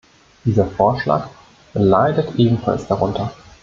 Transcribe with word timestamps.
Dieser 0.45 0.65
Vorschlag 0.65 1.29
leidet 1.75 2.33
ebenfalls 2.35 2.87
darunter. 2.87 3.31